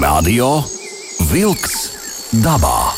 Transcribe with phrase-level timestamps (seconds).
[0.00, 0.62] Radio
[1.28, 1.90] Wolks
[2.40, 2.94] dabā.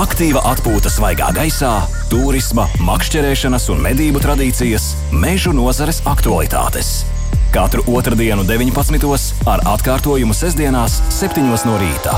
[0.00, 7.02] Aktīva atpūta svaigā gaisā, turisma, makšķerēšanas un medību tradīcijas, mežu nozares aktualitātes.
[7.52, 9.44] Katru otrdienu, 19.
[9.52, 11.44] ar atkārtojumu sestdienās, 7.
[11.44, 12.16] no rīta.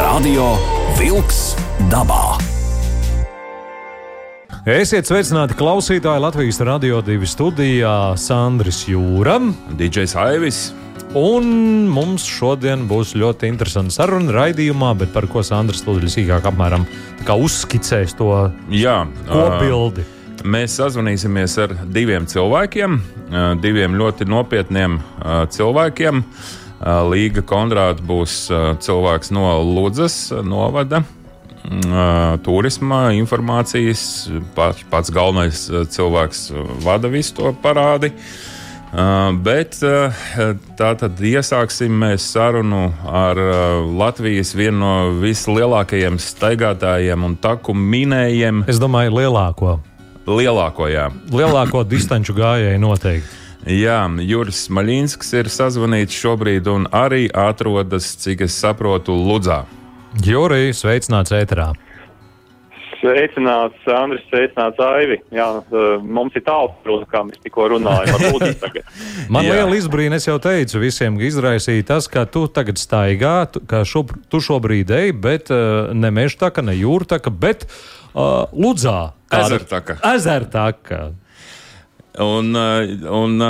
[0.00, 0.54] Radio
[0.96, 1.52] Wolks
[1.92, 2.38] dabā.
[4.64, 9.42] Esiet sveicināti klausītāji Latvijas radio divi studijā Sandris Jūra.
[9.76, 10.70] DJs Aivis.
[11.12, 11.44] Un
[11.92, 16.86] mums šodien būs ļoti interesanta saruna raidījumā, bet par ko Sandrs Lūdzu sīkāk apmēram
[17.28, 18.30] uzskicēs to
[18.72, 20.06] Jā, kopbildi.
[20.06, 26.22] Uh, mēs sazvanīsimies ar diviem cilvēkiem, uh, diviem ļoti nopietniem uh, cilvēkiem.
[26.24, 31.04] Uh, Līga Konrāta būs uh, cilvēks no Ludzas novada
[32.42, 34.00] turisma informācijas.
[34.56, 36.48] Pats, pats galvenais cilvēks
[36.82, 38.10] vada visu to parādi.
[38.92, 43.38] Bet tā tad iesāksim mēs sarunu ar
[43.88, 48.66] Latvijas vienu no vislielākajiem staigātājiem un taku minējiem.
[48.68, 49.78] Es domāju, lielāko.
[50.28, 51.08] Lielāko, jā.
[51.32, 53.38] Lielāko distanču gājēju noteikti.
[53.62, 59.62] Jā, Juris Maļinskis ir sazvanīts šobrīd un arī atrodas, cik es saprotu, Ludzā.
[60.18, 61.70] Jurija, sveicināts ēterā.
[63.02, 65.16] Sveicināts, Andris, sveicināts, Aivi.
[65.34, 65.46] Jā,
[66.06, 68.20] mums ir tāls, protams, kā mēs tikko runājām.
[69.34, 69.56] Man Jā.
[69.56, 73.34] liela izbrīna, es jau teicu, visiem izraisīja tas, ka tu tagad staigā,
[73.66, 79.16] ka šo, tu šobrīd ej, bet uh, ne mežtaka, ne jūrtaka, bet uh, Ludzā.
[79.34, 79.98] Ezertaka.
[80.12, 81.02] Ezertaka.
[82.22, 83.44] Un, un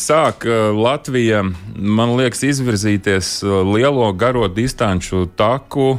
[0.00, 1.42] sāk Latvija,
[1.76, 3.34] man liekas, izvirzīties
[3.68, 5.98] lielo garo distanču taku.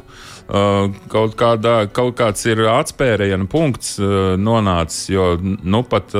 [0.49, 3.99] Kaut, kādā, kaut kāds ir atspēriena punkts
[4.41, 6.15] nonācis, jo nu pat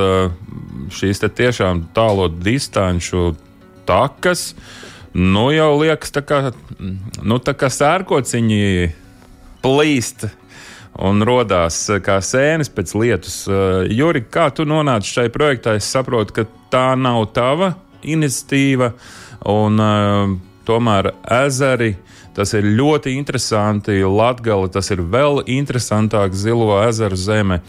[0.94, 3.32] šīs tiešām tālo distanču
[3.90, 4.52] takas,
[5.18, 6.44] nu jau liekas tā kā,
[6.78, 8.92] nu, tā kā sērkociņi
[9.66, 10.28] plīst
[11.00, 13.42] un radās eh, kā sēnes pēc lietus.
[13.48, 15.78] Eh, Juri, kā tu nonāci šai projektā?
[15.80, 18.94] Es saprotu, ka tā nav tava iniciatīva,
[19.52, 20.30] un uh,
[20.68, 21.10] tomēr
[21.42, 21.98] ezeri.
[22.40, 23.98] Tas ir ļoti interesanti.
[24.00, 27.60] Latvija tas ir vēl interesantāk Zilo ezeru zeme.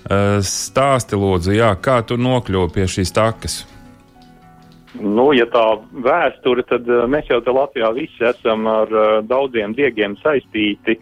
[0.00, 3.56] Uh, stāsti, lūdzu, jā, kā tu nokļuvi pie šīs takas?
[4.94, 5.64] Nu, ja tā
[6.06, 11.00] vēsture, tad mēs jau te Latvijā visi esam ar uh, daudziem diegiem saistīti.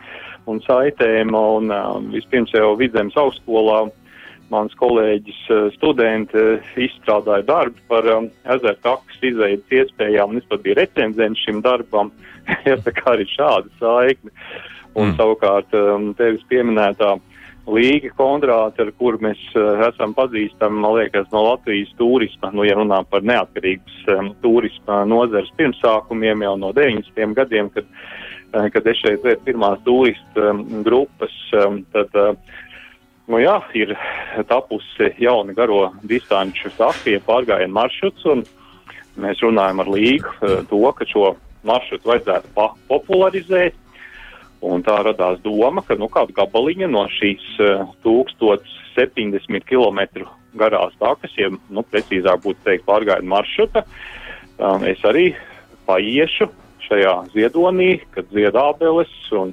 [0.49, 1.37] Un saitēm.
[1.37, 1.69] Un,
[2.15, 3.83] vispirms jau Vidzemes augstskolā
[4.53, 10.49] mans kolēģis uh, studenti uh, izstrādāja darbu par um, ezeru takas izveidas iespējām, un es
[10.51, 12.13] pat biju recenzents šim darbam.
[12.69, 14.33] Jāsaka arī šāda saikne.
[14.95, 15.17] Un mm.
[15.19, 17.17] savukārt um, tevis pieminētā
[17.69, 22.79] Līga Kondrāta, ar kuru mēs uh, esam pazīstami, man liekas, no Latvijas turisma, nu, ja
[22.79, 27.37] runā par neatkarības um, turisma nozares pirmsākumiem jau no 90.
[27.37, 28.17] gadiem, kad uh,
[28.49, 32.63] Eh, kad es šeit vedu pirmās turistu um, grupas, um, tad, uh,
[33.29, 33.93] nu jā, ir
[34.49, 38.27] tapusi jauna garo distanču safija pārgājienu maršruts,
[39.19, 41.35] mēs runājam ar līgu uh, to, ka šo
[41.69, 43.77] maršrutu vajadzētu popularizēt,
[44.65, 50.25] un tā radās doma, ka, nu, kādu gabaliņu no šīs uh, 1070 km
[50.59, 53.85] garās takas, ja, nu, precīzāk būtu teikt, pārgājienu maršruta,
[54.59, 55.31] um, es arī
[55.89, 56.49] paiešu
[56.89, 59.53] šajā ziedonī, kad zied ābeles un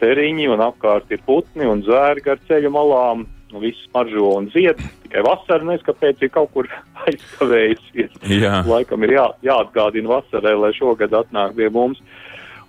[0.00, 3.26] ceriņi un apkārt ir putni un zvēri gar ceļu malām.
[3.48, 4.76] Nu, viss maržo un zied,
[5.06, 6.66] tikai vasarā nezinu, kāpēc ir kaut kur
[7.06, 8.18] aizkavējusies.
[8.28, 8.58] Jā.
[8.68, 12.02] Laikam ir jā, jāatgādina vasarai, lai šogad atnāk pie mums.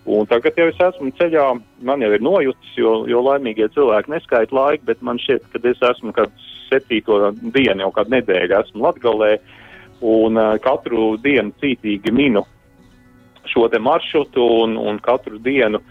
[0.09, 1.49] Un tagad jau es esmu ceļā,
[1.85, 5.83] man jau ir nojūtas, jo, jo laimīgie cilvēki neskaita laiku, bet man šķiet, ka es
[5.91, 6.31] esmu kad
[6.69, 9.33] septīto dienu, jau kādu nedēļu esmu Latgalē,
[9.99, 12.45] un uh, katru dienu cītīgi minu
[13.49, 15.81] šo te maršrutu un, un katru dienu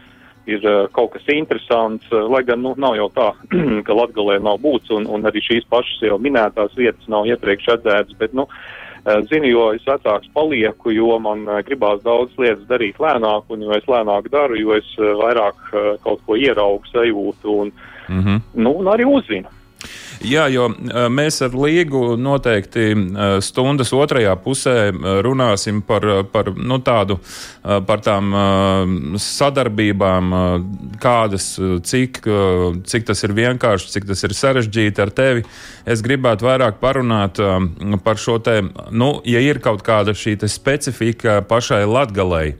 [0.48, 3.28] ir uh, kaut kas interesants, uh, lai gan nu, nav jau tā,
[3.86, 8.16] ka Latgalē nav būts un, un arī šīs pašas jau minētās vietas nav iepriekš redzētas,
[8.20, 13.46] bet, nu, uh, zinu, jo es vecāks palieku, jo man gribās daudz lietas darīt lēnāk,
[13.52, 15.70] un jo es lēnāk daru, jo es vairāk
[16.04, 17.72] kaut ko ieraugu, sajūtu un,
[18.08, 18.42] mm -hmm.
[18.64, 19.57] nu, un arī uzzinu.
[20.26, 20.64] Jā, jo
[21.14, 22.88] mēs ar Līgu noteikti
[23.44, 24.90] stundas otrajā pusē
[25.22, 26.02] runāsim par,
[26.32, 27.20] par, nu, tādu,
[27.62, 28.34] par tām
[29.22, 30.34] sadarbībām,
[31.02, 31.46] kādas,
[31.86, 32.18] cik,
[32.90, 35.46] cik tas ir vienkārši, cik tas ir sarežģīti ar tevi.
[35.86, 37.38] Es gribētu vairāk parunāt
[38.02, 38.58] par šo te,
[38.90, 42.56] nu, ja ir kaut kāda šī specifika pašai latgalei.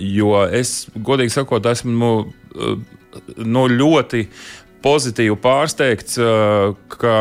[0.00, 2.14] Jo es, godīgi sakot, esmu
[3.36, 4.24] nu, ļoti
[4.84, 6.20] pozitīvi pārsteigts,
[6.94, 7.16] ka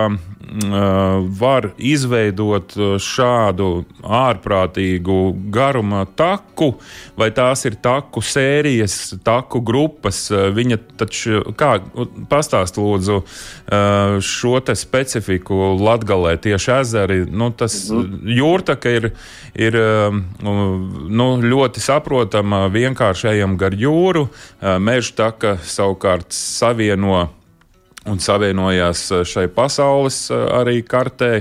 [1.40, 3.68] var izveidot šādu
[4.04, 5.18] ārprātīgu
[5.54, 6.74] garuma taku,
[7.18, 10.28] vai tās ir taku sērijas, taku grupas.
[10.30, 11.78] Viņa taču, kā
[12.30, 13.22] pastāst lūdzu
[14.22, 18.34] šo te specifiku Latgalē tieši ezeri, nu tas mhm.
[18.38, 19.12] jūrtaka ir,
[19.58, 19.80] ir
[20.44, 24.28] nu, ļoti saprotama vienkāršajam gar jūru,
[24.62, 27.30] meža taka savukārt savieno
[28.10, 31.34] un savienojās eh, šai pasaules eh, arī kartē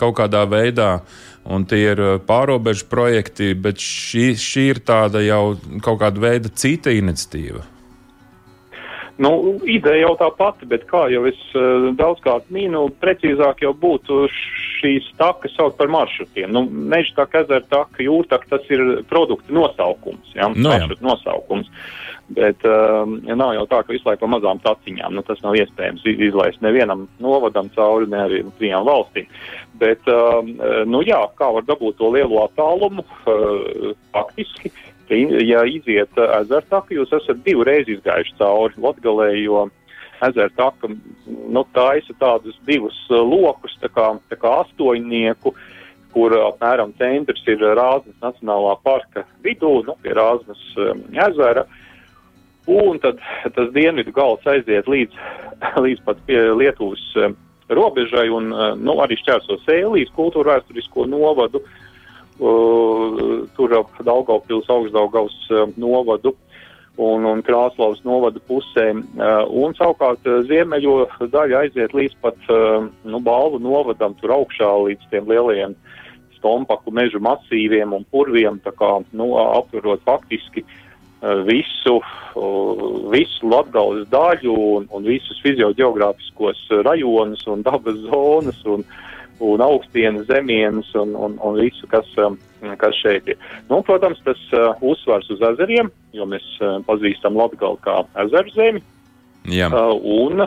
[0.00, 1.00] kaut kādā veidā.
[1.42, 6.52] Un tie ir eh, pārobežu projekti, bet šī, šī ir tāda jau kaut kāda veida
[6.54, 7.66] cita iniciatīva.
[9.22, 14.24] Nu, ideja jau tā pati, bet kā jau es uh, daudzkārt mīnu, precīzāk jau būtu
[14.32, 16.48] šīs takas saukt par maršrutiem.
[16.50, 20.48] Nu, Meža taka, ezera taka, jūrtaka, tas ir produktu nosaukums, ja?
[20.48, 21.68] no, nu, nosaukums.
[22.28, 26.04] Bet um, ja nav jau tā, ka visu laiku mazām taciņām, nu, tas nav iespējams
[26.06, 29.26] izlaist nevienam novadam cauri, ne arī trijām valstīm.
[29.82, 30.54] Bet, um,
[30.88, 34.72] nu jā, kā var dabūt to lielo attālumu, uh, faktiski,
[35.12, 39.66] ja iziet ezera taku, jūs esat divreiz izgājuši cauri Latgalē, jo
[40.24, 40.88] ezera taka
[41.26, 45.52] nu, taisa tādus divus lokus, tā kā, tā kā astoņnieku,
[46.14, 51.66] kur apmēram centrs ir Rāznas Nacionālā parka vidū, nu, pie Rāznas um, ezera.
[51.66, 51.78] Uh,
[52.66, 53.18] Un tad
[53.56, 55.16] tas dienvidu gals aiziet līdz,
[55.84, 57.34] līdz pat pie Lietuvas um,
[57.72, 65.34] robežai un uh, nu, arī šķērso Sēlijas kultūra vēsturisko novadu, uh, tur ap Daugavpils augstdaugavas
[65.50, 66.36] uh, novadu
[67.02, 68.90] un, un Krāslavas novada pusē.
[68.92, 70.96] Un savukārt ziemeļo
[71.32, 72.50] daļa aiziet līdz pat
[73.08, 75.72] nu, balvu novadam tur augšā līdz tiem lielajiem
[76.36, 80.76] stompaku mežu masīviem un purviem, tā kā nu, aptverot faktiski uh,
[81.46, 82.00] visu,
[83.12, 88.84] visu Latgales daļu un, un visus fizioģeogrāfiskos rajonus un dabas zonas un,
[89.42, 92.08] un augstienas zemienes un, un, un visu, kas,
[92.78, 93.38] kas šeit ir.
[93.70, 94.40] Nu, protams, tas
[94.80, 96.48] uzsvars uz ezeriem, jo mēs
[96.88, 98.82] pazīstam Latgali kā ezeru zemi.
[99.50, 99.70] Jā.
[99.70, 100.44] Un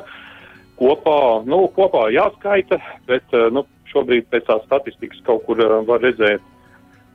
[0.80, 6.44] kopā, nu, kopā jāskaita, bet nu, šobrīd pēc tā statistikas kaut kur var redzēt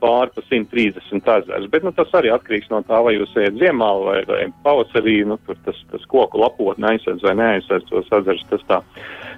[0.01, 1.67] pāri pa 130 ezers.
[1.71, 5.19] Bet nu, tas arī atkarīgs no tā, vai jūs ejat ziemā vai, vai pavasarī.
[5.27, 8.81] Nu, tur tas, tas koku lapotne aizsardz vai neaizsardz tos ezerus, tas tā,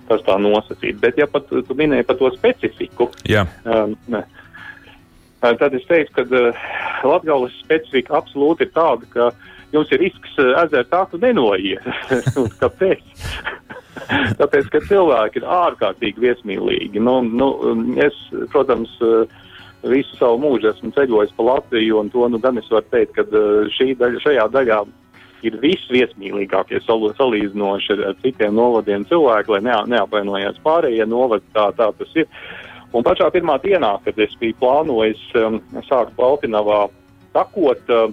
[0.10, 1.01] tas tā nosacīt.
[1.04, 3.45] Bet, ja pat tu minēji par to specifiku, Jā.
[3.68, 4.24] um, ne,
[5.44, 6.63] tad es teiktu, ka uh,
[7.07, 9.30] Latgales specifika absolūti ir tāda, ka
[9.75, 11.83] jums ir risks uh, ezeru tāku nenoiet.
[12.63, 13.04] Kāpēc?
[14.39, 17.01] Tāpēc, ka cilvēki ir ārkārtīgi viesmīlīgi.
[17.04, 17.50] Nu, nu,
[18.01, 18.15] es,
[18.54, 19.43] protams, uh,
[19.91, 23.45] visu savu mūžu esmu ceļojis pa Latviju, un to nu gan es varu teikt, ka
[23.75, 24.80] šī daļa, šajā daļā
[25.44, 32.15] ir visviesmīlīgākie salīdzinoši ar citiem novadiem cilvēki, lai ne, neapvainojās pārējie novadi, tā, tā tas
[32.15, 32.30] ir.
[32.94, 35.57] Un pašā pirmā dienā, kad es biju plānojis um,
[35.88, 36.86] sākt Baltinavā
[37.33, 38.12] takot, uh,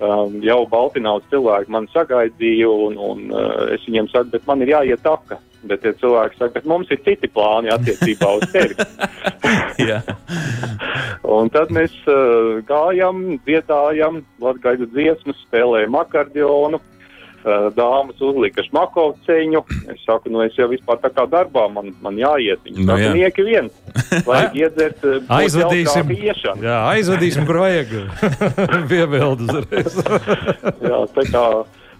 [0.00, 4.72] um, jau Baltinavas cilvēki man sagaidīja, un, un uh, es viņiem saku, bet man ir
[4.72, 5.38] jāiet taka.
[5.66, 8.76] Bet ja cilvēki saka, ka mums ir citi plāni attiecībā uz tevi.
[11.36, 16.82] un tad mēs uh, gājam, dziedājam, latgaidu dziesmas, spēlējam akordionu.
[17.46, 19.60] Uh, dāmas uzlika šmakovceņu.
[19.92, 22.58] Es saku, nu es jau vispār tā kā darbā, man, man jāiet.
[22.66, 23.76] Viņi nu, saka, nieki viens.
[24.28, 26.10] Vajag iedzert uh, aizvadīsim.
[26.66, 27.94] Jā, aizvadīsim, kur vajag.
[28.90, 29.98] Piebildu uzreiz.
[30.82, 31.44] jā, tā kā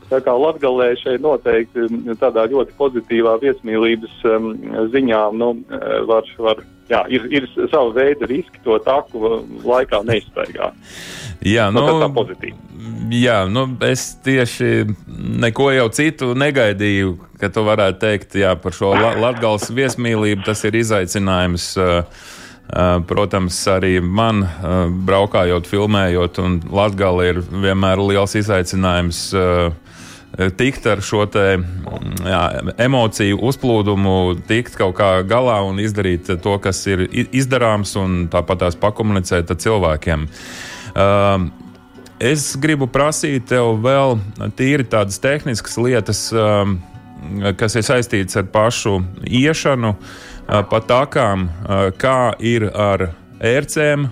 [0.06, 1.88] Tā kā Latvijā šeit noteikti
[2.20, 4.52] tādā ļoti pozitīvā viesmīlības um,
[4.92, 5.50] ziņā nu,
[6.06, 10.78] var, var, jā, ir, ir sava veida riski to taku laikā neizstaigāt.
[11.46, 12.54] Jā, nu, nu, tā pozitīvi.
[13.16, 14.86] Jā, nu, es tieši
[15.42, 20.46] neko jau citu negaidīju, ka tu varētu teikt jā, par šo la Latvijas viesmīlību.
[20.46, 21.70] Tas ir izaicinājums.
[21.78, 22.26] Uh,
[23.06, 24.40] protams, arī man,
[25.06, 29.68] braukājot, filmējot, un Latvija ir vienmēr liels izaicinājums uh,
[30.36, 32.40] tikt ar šo te, mm, jā,
[32.84, 34.16] emociju uzplūdumu,
[34.48, 39.60] tikt kaut kā galā un izdarīt to, kas ir izdarāms, un tāpat tās pakomunicēt ar
[39.62, 40.26] cilvēkiem.
[40.96, 41.48] Uh,
[42.20, 44.16] es gribu prasīt tev vēl
[44.56, 46.78] tīri tādas tehniskas lietas, um,
[47.56, 54.08] kas ir saistītas ar pašu iešanu, uh, pa takām, uh, kā ir ar ērcēm,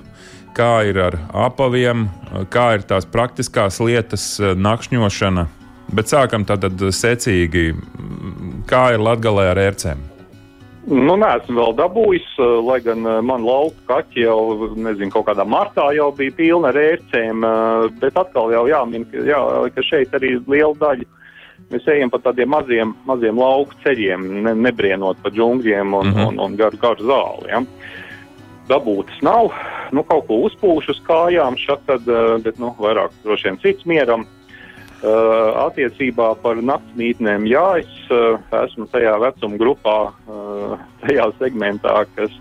[0.54, 2.06] kā ir ar apaviem,
[2.52, 5.48] kā ir tās praktiskās lietas, nakšņošana,
[5.92, 6.64] Bet sākam tad
[6.94, 7.74] secīgi,
[8.66, 10.10] kā ir Latvijā ar ērcēm.
[10.84, 14.40] Nu, nē, esmu vēl dabūjis, eh, lai gan eh, man lauka kaķi jau,
[14.76, 19.22] nezinu, kaut kādā martā jau bija pilna ar ērcēm, eh, bet atkal jau jāmin, ka,
[19.24, 19.40] jā,
[19.72, 21.08] ka šeit arī liela daļa
[21.72, 26.26] mēs ejam pa tādiem maziem, maziem lauku ceļiem, ne, nebrienot pa džungļiem un, mm -hmm.
[26.28, 27.48] un, un garu, garu zāli.
[27.48, 27.62] Ja.
[28.68, 29.54] Dabūtas nav,
[29.92, 32.04] nu, kaut ko uzpūšu uz kājām, šat tad,
[32.44, 34.26] bet nu, vairāk droši vien cits mieram.
[35.04, 42.32] Uh, attiecībā par naktsmītnēm, jā, es uh, esmu tajā vecuma grupā, uh, tajā segmentā, kas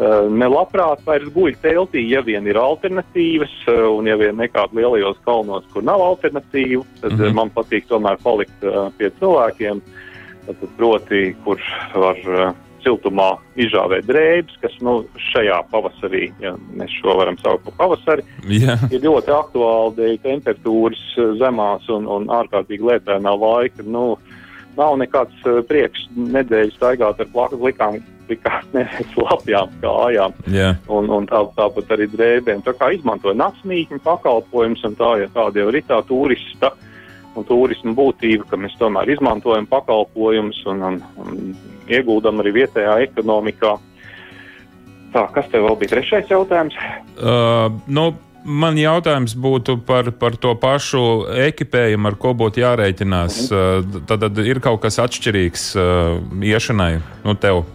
[0.00, 3.52] nelabprāt vairs guļ teltī, ja vien ir alternatīvas,
[3.90, 7.34] un ja vien nekāda lielajos kalnos, kur nav alternatīvu, tad mm -hmm.
[7.36, 8.64] man patīk tomēr palikt
[8.96, 9.82] pie cilvēkiem,
[10.46, 12.54] tad, proti, kurš var.
[12.84, 18.80] Siltumā izžāvēt drēbes, kas nu, šajā pavasarī, ja mēs šo varam saukt par pavasari, yeah.
[18.90, 23.86] ir ļoti aktuāli dēļ temperatūras eh, zemās un, un ārkārtīgi lētēnā laika.
[23.86, 24.14] Nu,
[24.78, 27.98] nav nekāds uh, prieks nedēļas staigāt ar plakas likām,
[28.30, 30.36] likām nevis lapjām, kājām.
[30.50, 30.78] Yeah.
[30.92, 32.62] Un, un tā, tāpat arī drēbēm.
[32.66, 36.74] Tā kā izmantoja naktsmītņu pakalpojumus un tā, ja tāda jau ir tā turista.
[37.38, 41.36] Un turismu būtība, ka mēs tomēr izmantojam pakalpojumus un, un, un
[41.90, 43.76] ieguldam arī vietējā ekonomikā.
[45.10, 46.76] Tā, kas tev vēl bija trešais jautājums?
[47.18, 51.00] Uh, nu, Man jautājums būtu par, par to pašu
[51.44, 53.40] ekipējumu, ar ko būtu jārēķinās.
[53.50, 53.98] Mhm.
[54.00, 56.94] Uh, tad, tad ir kaut kas atšķirīgs uh, iešanai
[57.26, 57.66] nu, tev.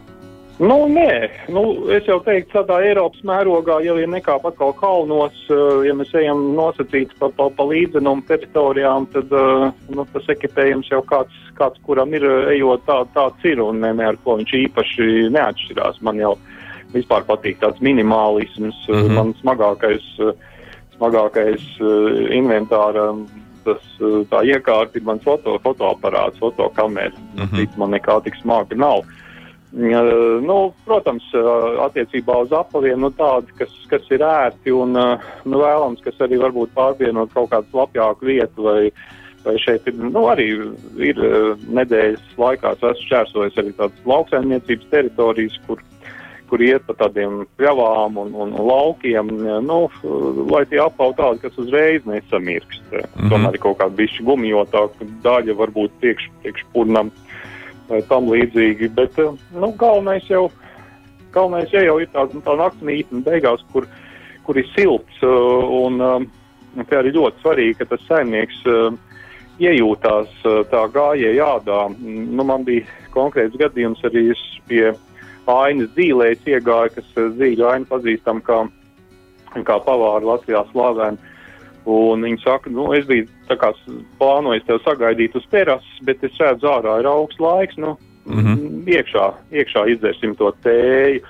[0.60, 5.82] Nu, nē, nu, es jau teiktu, tādā Eiropas mērogā jau ir nekāp atkal kalnos, uh,
[5.84, 11.02] ja mēs ejam nosacīts pa, pa, pa līdzenumu teritorijām, tad uh, nu, tas ekipējums jau
[11.10, 15.10] kāds, kāds kuram ir ejot tā, tāds ir un ne, ne ar ko viņš īpaši
[15.36, 16.00] neatšķirās.
[16.08, 16.38] Man jau
[16.96, 19.12] vispār patīk tāds minimālisms, mm -hmm.
[19.18, 20.08] man smagākais,
[20.96, 21.68] smagākais
[22.32, 23.12] inventāra.
[23.66, 23.82] Tas,
[24.30, 27.12] tā iekārta ir mans foto, fotoaparāts, fotokamera.
[27.34, 27.78] Mm -hmm.
[27.78, 29.04] Man nekā tik smaga nav.
[29.76, 31.26] Nu, protams,
[31.84, 36.72] attiecībā uz apaviem nu, tādi, kas, kas ir ērti un nu, vēlams, kas arī varbūt
[36.78, 38.70] pārvienot kaut kādu lapjāku vietu.
[38.70, 38.92] Vai,
[39.44, 40.48] vai šeit ir, nu, arī
[41.04, 41.20] ir
[41.76, 45.84] nedēļas laikā esmu šķērsojis arī tādas lauksaimniecības teritorijas, kur,
[46.48, 49.36] kur iet pa tādiem pļavām un, un, un laukiem,
[49.68, 49.82] nu,
[50.54, 52.88] lai tie apavi tādi, kas uzreiz nesamirkst.
[52.94, 53.30] Mm -hmm.
[53.34, 57.12] Tomēr ir kaut kāda bišķi gumijotāka daļa, varbūt priekš, priekšpurnam.
[57.12, 57.26] Priekš
[57.90, 58.92] vai tam līdzīgi.
[58.96, 60.48] Bet eh, nu, galvenais jau,
[61.36, 63.88] galvenais ja jau ir tā, tā naktsmītne beigās, kur,
[64.48, 65.22] kur ir silts.
[65.24, 68.64] Eh, un eh, te arī ļoti svarīgi, ka tas saimnieks
[69.64, 70.32] iejūtās
[70.68, 71.78] tā gājēja ādā.
[72.04, 74.26] Nu, man bija konkrēts gadījums arī
[74.68, 74.90] pie
[75.48, 78.66] ainas dzīvējas iegāja, kas zīļu ainu pazīstam kā,
[79.56, 81.32] kā pavāri Latvijā slavēni.
[81.88, 87.00] Un viņi saka, nu, es biju plānojis tevi sagaidīt uz terases, bet es redzu, ārā
[87.00, 87.78] ir augsts laiks.
[87.78, 88.84] Nu, mm -hmm.
[88.86, 91.22] iekšā, iekšā izdzersim to tēju.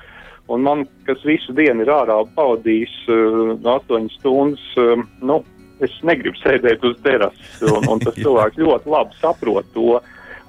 [0.47, 5.43] Un man, kas visu dienu ir ārā pavadījis uh, 8 stundas, uh, nu,
[5.81, 7.61] es negribu sēdēt uz terases.
[7.61, 10.01] Un, un tas cilvēks ļoti labi saprot to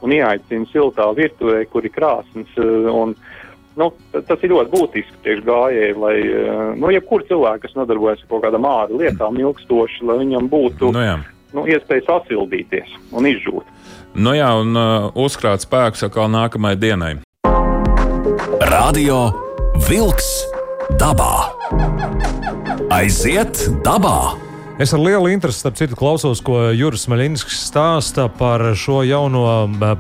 [0.05, 2.53] un ieaicina siltā virtuvē, kur ir krāsnes.
[2.61, 3.17] Uh, un,
[3.81, 6.17] nu, tas ir ļoti būtiski priekš gājēji, lai,
[6.77, 11.01] nu, jebkur cilvēks, kas nodarbojas ar kaut kādām ārā lietām ilgstoši, lai viņam būtu nu,
[11.09, 11.17] jā.
[11.57, 13.75] Nu, iespēja sasildīties un izžūt.
[14.17, 17.13] Nu jā, un uh, uzkrāt spēkus atkal nākamajai dienai.
[18.71, 19.29] Radio
[19.89, 20.31] Vilks
[21.01, 21.53] dabā.
[22.93, 24.47] Aiziet dabā!
[24.77, 29.45] Es ar lielu interesi, starp citu, klausos, ko Juris Maļinskis stāsta par šo jauno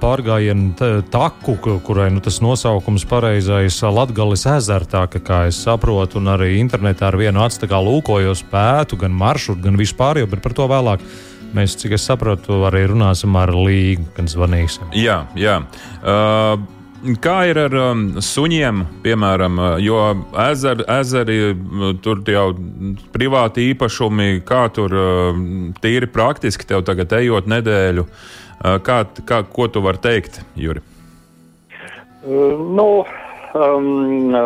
[0.02, 7.08] pārgājienu taku, kurai nu, tas nosaukums pareizais- Latgales ezertāka, kā es saprotu, un arī internetā
[7.08, 11.00] ar vienu acu lūkojos pētu, gan maršrutu, gan vispār, bet par to vēlāk.
[11.54, 14.90] Mēs, cik es saprotu, arī runāsim ar Līgu, kad zvanīsim.
[14.98, 15.60] Jā, jā.
[16.02, 16.56] Uh,
[17.22, 19.98] Kā ir ar um, suņiem, piemēram, uh, jo
[20.46, 21.36] ezeri, ezeri
[22.02, 22.46] tur jau
[23.14, 25.38] privāti īpašumi, kā tur uh,
[25.84, 30.82] tīri praktiski tev tagad ejot nedēļu, uh, kā, kā, ko tu vari teikt, Juri?
[32.24, 32.88] Uh, nu,
[33.56, 34.36] um,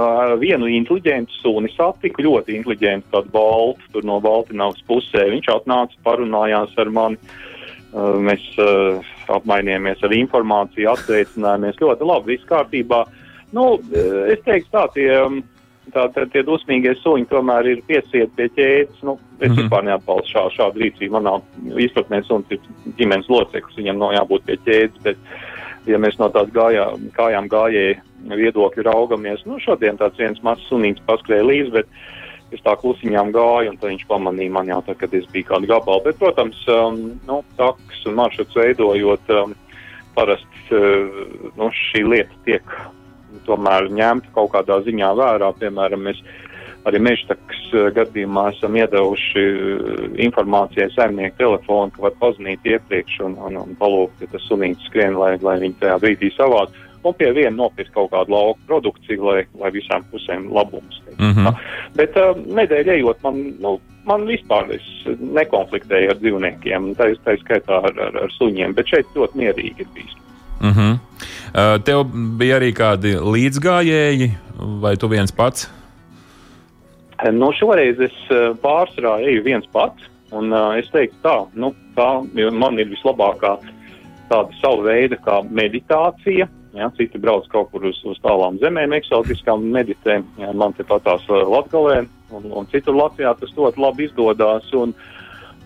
[0.40, 5.26] vienu inteliģentu suni satiku, ļoti inteliģentu, tādu baltu, tur no Baltiņas pusē.
[5.35, 7.21] Viņš atnāca, parunājās ar mani.
[7.90, 9.00] Uh, mēs uh,
[9.35, 13.00] apmainījāmies ar informāciju, atsveicinājāmies ļoti labi, viss kārtībā.
[13.50, 13.64] Nu,
[14.31, 15.09] es teiktu, tā tie,
[15.90, 19.00] tā, tā, tie dusmīgie suņi tomēr ir piesieti pie ķēdes.
[19.02, 19.62] Nu, es mm -hmm.
[19.62, 21.17] vispār neatbalstu šā, šādu rīcību.
[21.17, 21.40] Manā
[21.83, 22.61] izpratnē suns ir
[22.99, 25.02] ģimenes loceklis, viņam nav jābūt pie ķēdes.
[25.02, 25.19] Bet,
[25.87, 26.87] ja mēs no tādas gājā,
[27.19, 27.99] kājām gājēju
[28.29, 33.73] viedokļu raugamies, nu, šodien tāds viens mazs sunīts paskrēja līdzi, bet es tā klusiņām gāju,
[33.73, 36.05] un viņš pamanīja man jau tā, kad es biju kādu gabalu.
[36.09, 39.55] Bet, protams, um, nu, taks un maršruts veidojot, um,
[40.17, 42.77] parasti uh, nu, šī lieta tiek
[43.47, 45.53] tomēr ņemta kaut kādā ziņā vērā.
[45.61, 46.21] Piemēram, mēs
[46.89, 47.62] arī mežtakas
[47.97, 49.45] gadījumā esam iedevuši
[50.27, 55.19] informācijai saimnieku telefonu, ka var pazvanīt iepriekš un, un, un palūgt, ja tas sunītis skrien,
[55.21, 56.75] lai, lai viņi tajā brīdī savāc.
[57.02, 61.00] Un pie viena nopirkt kaut kādu lauku produkciju, lai, lai visām pusēm labums.
[61.16, 61.54] Mm -hmm.
[61.97, 64.69] Bet uh, nedēļa ejot, man, nu, man vispār
[65.21, 69.88] nekonfliktēju ar dzīvniekiem, tā, tā skaitā ar, ar, ar suņiem, bet šeit ļoti mierīgi ir
[69.95, 70.14] bijis.
[70.61, 70.92] Mm -hmm.
[70.92, 72.04] uh, tev
[72.38, 74.30] bija arī kādi līdzgājēji,
[74.80, 75.71] vai tu viens pats?
[77.33, 78.16] Nu, šoreiz es
[78.62, 80.02] pārsvarā eju viens pats,
[80.33, 82.11] un uh, es teiktu tā, nu, tā
[82.52, 83.59] man ir vislabākā
[84.30, 86.49] tāda sava veida kā meditācija.
[86.77, 90.21] Ja, citi brauc kaut kur uz, uz tālām zemēm, eksotiskām meditē.
[90.39, 92.05] Ja, man te patās uh, Latgalē
[92.37, 94.69] un, un citur Latvijā tas ļoti labi izdodas.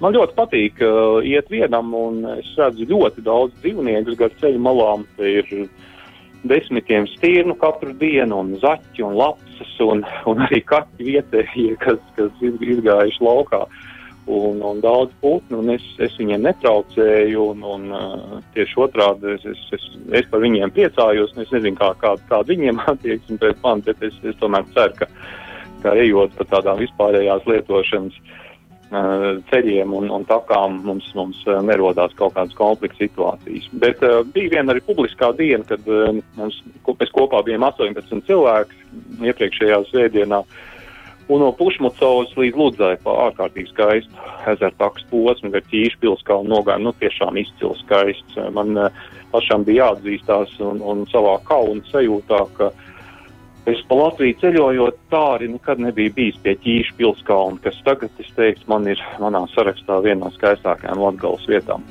[0.01, 5.05] Man ļoti patīk uh, iet vienam, un es redzu ļoti daudz dzīvnieku gar ceļu malām.
[5.19, 5.53] Te ir
[6.49, 12.47] desmitiem stirnu katru dienu, un zaķi un lapsas, un, un arī kaķi vietējie, kas, kas
[12.49, 13.67] izgājuši laukā.
[13.69, 13.94] Uh,
[14.27, 19.45] un, un daudz putnu, un es, es viņiem netraucēju, un, un uh, tieši otrādi es,
[19.51, 19.89] es, es,
[20.21, 24.07] es par viņiem priecājos, un es nezinu, kā, kā, kā viņiem attieksme pret mani, bet
[24.09, 25.11] es, es tomēr ceru, ka,
[25.85, 32.17] ka ejot pa tādām vispārējās lietošanas uh, ceļiem un, un takām mums, mums uh, nerodās
[32.17, 33.69] kaut kādas konflikta situācijas.
[33.85, 39.27] Bet uh, bija viena arī publiskā diena, kad uh, mums, mēs kopā bijām 18 cilvēki
[39.29, 40.41] iepriekšējā svētdienā.
[40.41, 40.71] Uh,
[41.29, 46.91] Un no Pušmucovas līdz Ludzai pa ārkārtīgi skaistu ezeru taks posmu, gar ķīšu pilskalnu nogājumu,
[46.91, 48.37] nu tiešām izcils skaists.
[48.53, 52.69] Man uh, pašam bija jāatzīstās un, un savā kauna sajūtā, ka
[53.73, 58.29] es pa Latviju ceļojot tā arī nekad nebija bijis pie ķīšu pilskalna, kas tagad, es
[58.37, 61.89] teiktu, man ir manā sarakstā vienā no skaistākajām Latgales vietām.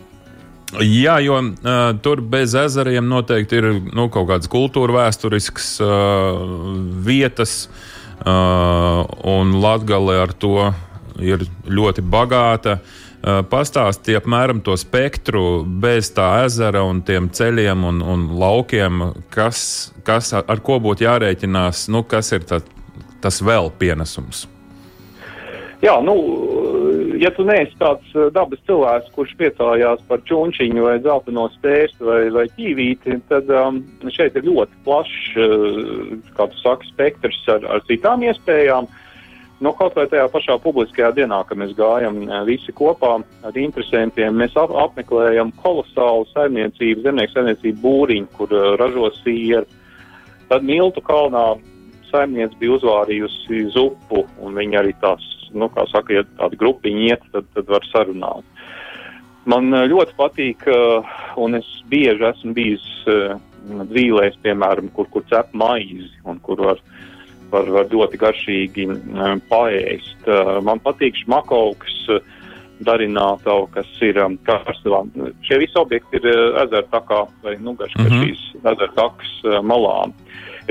[0.78, 6.40] Jā, jo uh, tur bez ezeriem noteikti ir nu, kaut kādas kultūra vēsturiskas uh,
[7.10, 7.66] vietas.
[7.66, 10.70] Uh, Uh, un Latvija ar to
[11.20, 12.78] ir ļoti bagāta.
[12.78, 19.00] Uh, Pastāstiet apmēram to spektru bez tā ezera un tiem ceļiem un, un laukiem,
[19.32, 22.60] kas, kas ar ko būtu jārēķinās, nu, kas ir tā,
[23.24, 24.44] tas vēl pienesums.
[25.84, 26.18] Jā, nu,
[27.24, 32.46] ja tu neesi tāds dabas cilvēks, kurš priecājās par čūniņu vai zeltaino stērstu vai, vai
[32.58, 33.80] ķīvīti, tad um,
[34.14, 38.90] šeit ir ļoti plašs, uh, kā tu saki, spektrs ar, ar citām iespējām.
[39.64, 42.18] Nu, kaut vai tajā pašā publiskajā dienā, kad mēs gājam
[42.50, 43.14] visi kopā
[43.48, 49.70] ar interesantiem, mēs ap apmeklējam kolosālu saimniecību, zemnieku saimniecību būriņu, kur uh, ražo sieru.
[50.50, 51.54] Tad Miltu kalnā
[52.10, 57.30] saimniece bija uzvārījusi zupu, un viņi arī tās nu, kā saka, ja tāda grupiņa iet,
[57.34, 58.46] tad, tad var sarunāt.
[59.50, 63.34] Man eh, ļoti patīk, eh, un es bieži esmu bijis eh,
[63.92, 66.80] dzīvēs, piemēram, kur, kur cep maizi un kur var,
[67.52, 68.88] var, var ļoti garšīgi
[69.48, 70.26] paēst.
[70.68, 72.02] Man patīk šmakauks
[72.84, 75.04] darinātavu, kas ir karstvā.
[75.48, 76.28] Šie visi objekti ir
[76.66, 78.26] ezertakā vai, nu, garš, mm -hmm.
[78.26, 79.32] šīs ezertakas
[79.64, 80.12] malām.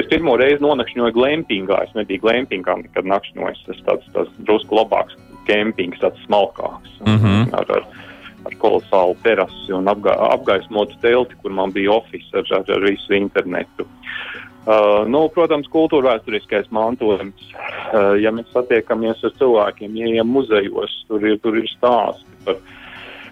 [0.01, 1.83] Es pirmo reizi nonakšņoju glampingā.
[1.87, 3.65] Es nebiju glampingā nekad nakšņojis.
[3.67, 6.95] Tas tāds, tāds drusku labāks kempings, tāds smalkāks.
[7.05, 7.49] Mm -hmm.
[7.59, 7.87] ar, ar,
[8.49, 13.15] ar kolosālu terasi un apga apgaismotu telti, kur man bija oficiāls ar, ar, ar visu
[13.15, 13.87] internetu.
[14.63, 17.49] Uh, nu, protams, kultūra vēsturiskais mantojums.
[17.93, 22.61] Uh, ja mēs satiekamies ar cilvēkiem, ieejam muzejos, tur ir, tur ir stāsti par,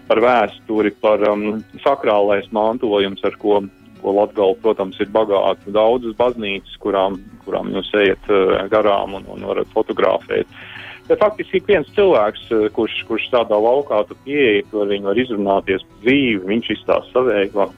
[0.07, 3.61] par vēsturi, par um, sakrālais mantojums, ar ko
[4.01, 5.73] ko Latgala, protams, ir bagāta.
[5.73, 10.49] Daudzas baznīcas, kurām, kurām jūs ejat uh, garām un, un varat fotografēt.
[11.09, 15.87] Bet faktiski ik viens cilvēks, uh, kurš, kurš tādā laukā pieeja, to viņi var izrunāties
[15.87, 17.71] par dzīvi, viņš izstāsta savēju.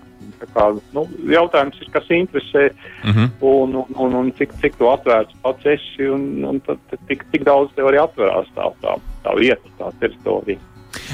[0.53, 3.23] Kā, nu, jautājums ir, kas interesē uh mhm.
[3.23, 3.29] -huh.
[3.47, 7.45] un, un, un, un cik, cik tu atvērts pats esi, un, un tad, tik, tik
[7.47, 10.59] daudz tev arī atverās tā, tā, tā vieta, tā teritorija.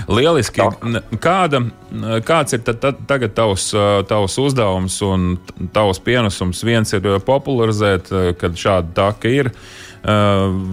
[0.07, 0.63] Lieliski.
[1.21, 1.63] Kāda,
[2.27, 3.69] kāds ir tad, tad, tagad tavs,
[4.09, 5.33] tavs uzdevums un
[5.75, 6.63] tavs pienesums?
[6.67, 9.51] Viens ir popularizēt, kad šāda taka ir,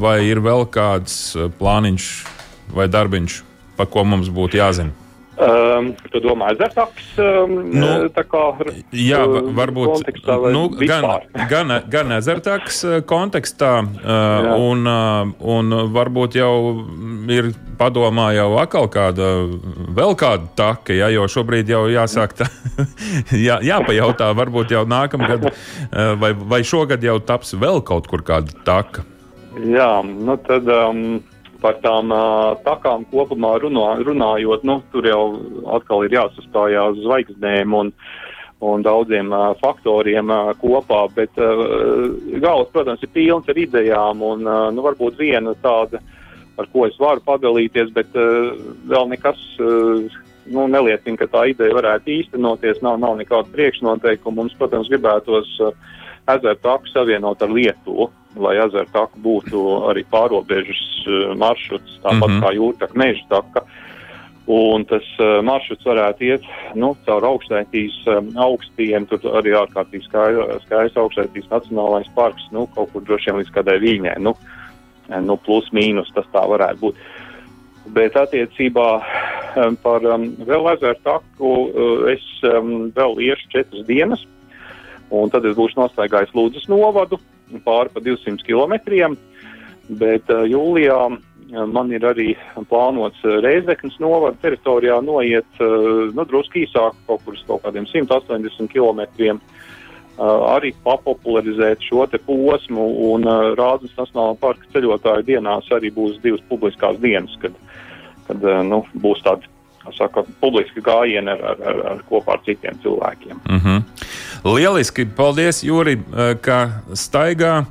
[0.02, 2.12] vai ir vēl kāds plāniņš
[2.76, 3.40] vai darbiņš,
[3.78, 5.05] par ko mums būtu jāzina?
[5.36, 8.40] Um, tu domā, ezertaks, um, nu, tā kā
[8.96, 9.18] jā,
[9.58, 10.06] varbūt
[10.54, 11.04] nu, gan,
[11.50, 16.54] gan, gan ezertaks kontekstā, uh, un, uh, un varbūt jau
[17.28, 19.28] ir padomā jau atkal kāda,
[20.00, 22.48] vēl kāda taka, ja, jo šobrīd jau jāsāk tā,
[23.46, 28.56] jā, jāpajautā, varbūt jau nākamgad uh, vai, vai šogad jau taps vēl kaut kur kāda
[28.64, 29.04] taka.
[29.68, 30.64] Jā, nu tad.
[30.64, 31.18] Um,
[31.66, 32.12] Par tām
[32.62, 35.22] takām kopumā runā, runājot, nu, tur jau
[35.74, 37.88] atkal ir jāsastājās zvaigznēm un,
[38.62, 41.64] un daudziem uh, faktoriem uh, kopā, bet uh,
[42.38, 45.98] galvas, protams, ir pilns ar idejām, un uh, nu, varbūt viena tāda,
[46.54, 48.54] ar ko es varu padalīties, bet uh,
[48.86, 50.06] vēl nekas uh,
[50.46, 54.38] nu, neliecina, ka tā ideja varētu īstenoties, nav, nav nekāda priekšnoteikuma.
[54.38, 55.74] Mums, protams, gribētos uh,
[56.30, 62.36] ezeru taku savienot ar Lietuvu, lai ezeru taku būtu arī pārobežas uh, maršruts, tāpat mm
[62.36, 62.44] -hmm.
[62.44, 63.64] kā jūrtaka, meža taka.
[64.46, 66.44] Un tas uh, maršruts varētu iet
[66.74, 73.02] nu, caur augstētīs um, augstiem, tur arī ārkārtīgi skaists augstētīs nacionālais parks, nu, kaut kur
[73.02, 74.36] droši vien līdz kādai viņai, nu,
[75.20, 76.94] nu plus mīnus tas tā varētu būt.
[77.86, 79.02] Bet attiecībā
[79.82, 81.52] par um, vēl ezeru taku
[82.10, 84.26] es um, vēl iešu četras dienas,
[85.10, 87.18] un tad es būšu nostaigājis Lūdzes novadu
[87.64, 89.16] pāri pa 200 kilometriem,
[90.00, 91.00] bet uh, jūlijā
[91.46, 92.32] Man ir arī
[92.70, 95.74] plānots eh, Reizeknas novada teritorijā noiet eh,
[96.10, 99.38] nu, drusku īsāk, kaut kur uz kaut kādiem 180 km.
[100.16, 103.26] Arī papopularizēt šo posmu, un
[103.58, 107.52] Rāznas Nacionālā parka ceļotāju dienās arī būs divas publiskās dienas, kad,
[108.24, 109.44] kad nu, būs tāda
[109.94, 113.40] saka, publiska gājiena ar, ar, ar, ar kopā ar citiem cilvēkiem.
[113.48, 113.82] Mm -hmm.
[114.44, 115.06] Lieliski!
[115.06, 115.98] Paldies, Juri,
[116.40, 117.64] ka staigā!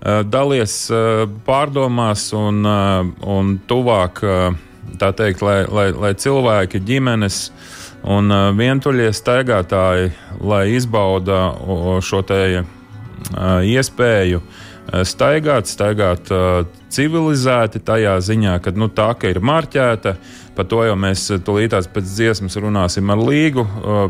[0.00, 4.22] Eh, dalies eh, pārdomās un, eh, un tuvāk,
[5.00, 7.50] tā teikt, lai, lai, lai cilvēki, ģimenes
[8.08, 10.08] un vientuļie staigātāji,
[10.40, 11.40] lai izbauda
[12.00, 12.64] šo te
[13.68, 14.40] iespēju
[15.04, 16.32] staigāt, staigāt
[16.88, 20.16] civilizēti, tajā ziņā, ka nu, tā ka ir marķēta.
[20.60, 23.64] Par to jau mēs tūlītās pēc dziesmas runāsim ar Līgu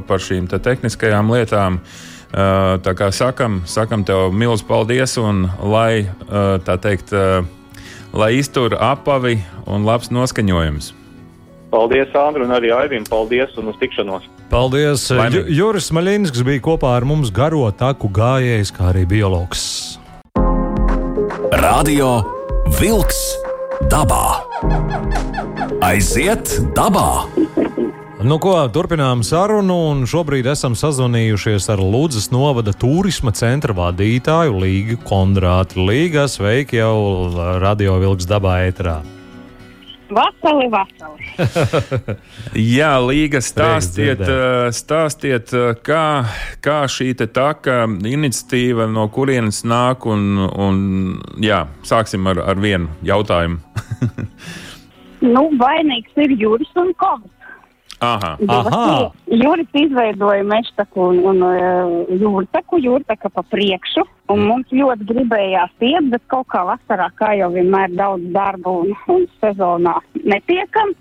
[0.08, 1.78] par šīm te tehniskajām lietām.
[1.78, 7.10] Uh, Tā kā sakam, sakam tev milzu paldies un lai tā teikt,
[8.14, 10.94] lai iztur apavi un labs noskaņojums.
[11.70, 13.04] Paldies, Andri, un arī Aivim.
[13.06, 14.26] Paldies un uz tikšanos.
[14.50, 15.06] Paldies.
[15.10, 19.98] Ju, Juris Maļinskis bija kopā ar mums garo taku gājējs, kā arī biologs.
[21.62, 22.18] Radio
[22.78, 23.39] Vilks
[23.88, 24.24] dabā.
[25.80, 27.24] Aiziet dabā!
[28.20, 34.98] Nu, ko, turpinām sarunu, un šobrīd esam sazvanījušies ar Lūdzes novada turisma centra vadītāju Līgu
[35.08, 35.86] Kondrātu.
[35.88, 37.30] Līga, sveiki jau
[37.62, 38.98] radio vilks dabā ēterā.
[40.10, 41.26] Vasali, vasali.
[42.76, 44.22] jā, Līga, stāstiet,
[44.74, 45.54] stāstiet
[45.86, 46.04] kā,
[46.64, 50.80] kā šī taka iniciatīva, no kurienes nāk, un, un
[51.42, 53.60] jā, sāksim ar, ar vienu jautājumu.
[55.34, 57.30] nu, vainīgs ir Juris un Kovs.
[58.00, 58.36] Aha.
[58.48, 58.84] Aha.
[59.28, 66.24] Jūras izveidoja mežtaku un, un jūrtaku, jūrtaka pa priekšu, un mums ļoti gribējās iet, bet
[66.32, 70.94] kaut kā vasarā, kā jau vienmēr, daudz darba un, un sezonā netiekam.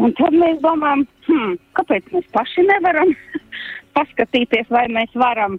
[0.00, 3.12] Un tad mēs domājam, hmm, kāpēc mēs paši nevaram
[3.96, 5.58] paskatīties, vai mēs varam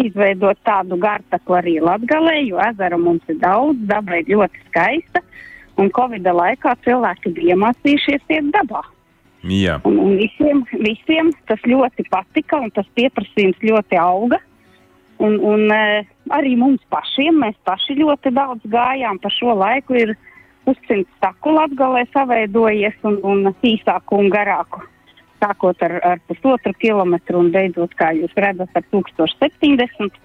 [0.00, 5.20] izveidot tādu gartaku arī Latgalē, jo ezera mums ir daudz, daba ir ļoti skaista,
[5.80, 8.84] un Covid laikā cilvēki bija iemācījušies iet dabā.
[9.42, 9.80] Jā.
[9.88, 14.38] Un, un visiem, visiem tas ļoti patika, un tas pieprasījums ļoti auga.
[15.22, 16.02] Un, un uh,
[16.34, 19.20] arī mums pašiem, mēs paši ļoti daudz gājām.
[19.22, 20.16] Pa šo laiku ir
[20.66, 24.82] pussimts staku latgalē saveidojies un, un īsāku un garāku.
[25.42, 30.20] Sākot ar, ar pusotru kilometru un beidzot, kā jūs redzat, ar 1070.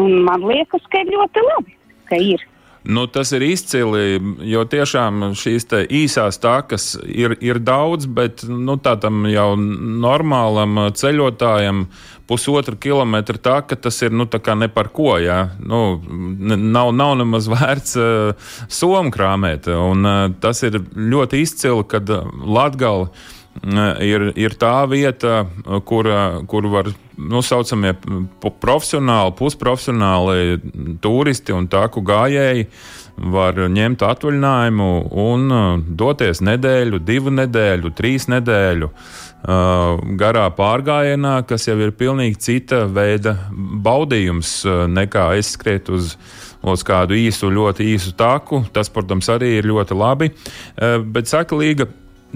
[0.00, 1.76] Un man liekas, ka ir ļoti labi,
[2.08, 2.44] ka ir.
[2.84, 9.26] Nu, tas ir izcili, jo tiešām šīs īsās takas ir, ir daudz, bet nu, tādam
[9.28, 11.84] jau normālam ceļotājam
[12.30, 14.24] pusotra kilometra taka tas ir nu,
[14.56, 15.18] ne par ko.
[15.18, 15.50] Ja?
[15.60, 16.00] Nu,
[16.56, 19.68] nav, nav nemaz vērts uh, somu krāmēt.
[19.68, 22.08] Un, uh, tas ir ļoti izcili, kad
[22.46, 23.10] Latgala
[24.00, 25.44] ir, ir tā vieta,
[25.86, 26.08] kur,
[26.48, 27.42] kur var nu,
[28.60, 30.60] profesionāli, pusprofesionāli
[31.02, 32.68] turisti un tāku gājēji
[33.20, 35.48] var ņemt atvaļinājumu un
[35.98, 38.88] doties nedēļu, divu nedēļu, trīs nedēļu
[40.20, 44.60] garā pārgājienā, kas jau ir pilnīgi cita veida baudījums
[44.92, 46.14] nekā aizskriet uz
[46.60, 48.62] uz kādu īsu, ļoti īsu taku.
[48.72, 50.30] Tas, protams, arī ir ļoti labi.
[51.14, 51.86] Bet saka, Līga,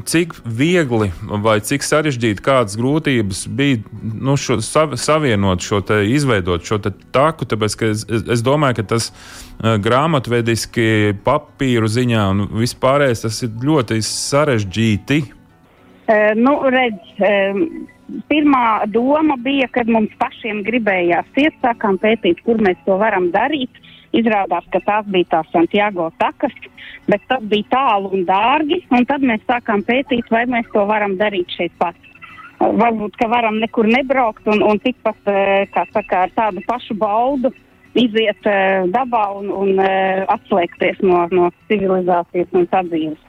[0.03, 1.11] cik viegli
[1.45, 6.93] vai cik sarežģīti, kādas grūtības bija nu, šo, sav, savienot šo te, izveidot šo te
[7.15, 13.41] taku, tāpēc ka es, es domāju, ka tas uh, grāmatvediski, papīru ziņā un vispārējais tas
[13.47, 15.21] ir ļoti sarežģīti.
[16.05, 17.63] Uh, nu, redz, uh,
[18.29, 23.84] pirmā doma bija, kad mums pašiem gribējās iet, sākām pētīt, kur mēs to varam darīt.
[24.15, 26.55] Izrādās, ka tās bija tās Santiago takas,
[27.11, 31.19] bet tas bija tālu un dārgi, un tad mēs sākām pētīt, vai mēs to varam
[31.21, 31.99] darīt šeit pat.
[32.61, 35.19] varbūt, ka varam nekur nebraukt un, un tikpat,
[35.75, 37.51] kā saka, ar tādu pašu baudu
[37.95, 43.21] iziet uh, dabā un, un uh, atslēgties no, no civilizācijas un sadzīves.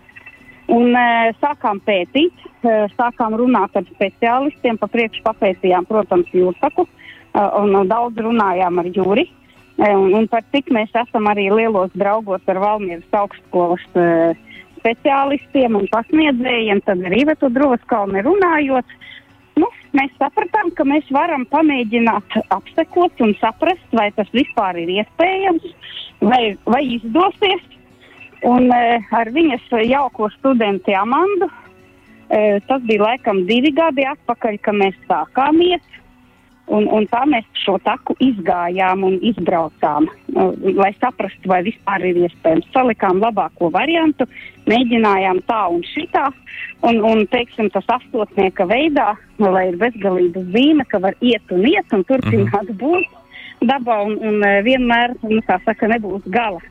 [0.74, 2.34] Un uh, sākām pētīt,
[2.66, 8.90] uh, sākām runāt ar speciālistiem, pa priekšu papētījām, protams, jūrsaku, uh, un daudz runājām ar
[8.90, 9.28] jūri.
[9.76, 14.38] Un, un par cik mēs esam arī lielos draugos ar Valmieras augstskolas uh,
[14.80, 18.96] speciālistiem un pasniedzējiem, tad arī Vetu Droskalni runājot,
[19.60, 25.68] nu, mēs sapratām, ka mēs varam pamēģināt apsekot un saprast, vai tas vispār ir iespējams,
[26.24, 27.72] vai, vai izdosies.
[28.48, 34.80] Un uh, ar viņas jauko studenti Amandu, uh, tas bija laikam divi gadi atpakaļ, kad
[34.86, 35.96] mēs sākām iet.
[36.66, 42.24] Un, un tā mēs šo taku izgājām un izbraucām, uh, lai saprastu, vai vispār ir
[42.26, 42.72] iespējams.
[42.74, 44.26] Salikām labāko variantu,
[44.66, 46.26] mēģinājām tā un šitā,
[46.90, 51.94] un, un teiksim, tas astotnieka veidā, lai ir bezgalība zīme, ka var iet un iet
[51.94, 52.80] un turpināt -hmm.
[52.82, 56.62] būt dabā, un, un vienmēr, nu, kā saka, nebūs gala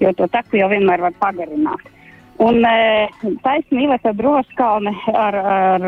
[0.00, 1.86] jo to taku jau vienmēr var pagarināt.
[2.38, 3.08] Un e,
[3.42, 5.86] taisnība tā droskalne ar, ar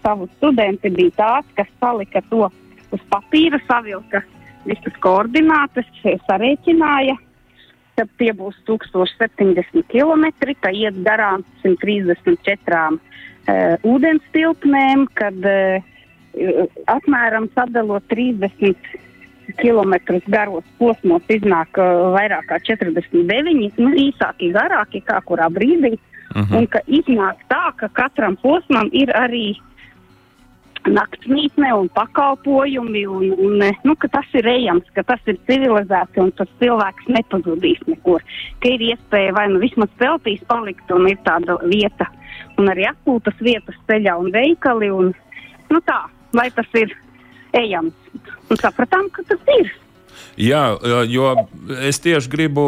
[0.00, 2.48] savu studenti bija tāds, kas salika to
[2.92, 4.22] uz papīra, savilka
[4.64, 5.88] visas koordinātas,
[6.28, 7.16] sarēķināja,
[7.98, 10.24] ka tie būs 1070 km,
[10.60, 15.84] ka iet garām 134 uh, ūdens tilpnēm, kad uh,
[16.90, 18.74] apmēram sadalot 30
[19.60, 19.94] km
[20.32, 25.94] garos posmos iznāk uh, vairāk kā 49, nu, īsāki, garāki, kā kurā brīdī.
[26.34, 26.50] Uh mhm.
[26.50, 26.58] -huh.
[26.58, 29.54] Un ka iznāk tā, ka katram posmam ir arī
[30.90, 36.32] naktsmītne un pakalpojumi, un, un nu, ka tas ir ejams, ka tas ir civilizēts un
[36.38, 38.24] tas cilvēks nepazudīs nekur.
[38.60, 42.10] Ka ir iespēja vai nu vismaz peltīs palikt un ir tāda vieta,
[42.58, 45.14] un arī atpūtas vietas ceļā un veikali, un
[45.72, 46.02] nu tā,
[46.36, 46.92] lai tas ir
[47.56, 47.96] ejams.
[48.50, 49.72] Un sapratām, ka tas ir.
[50.38, 50.62] Jā,
[51.10, 51.30] jo
[51.86, 52.66] es tieši gribu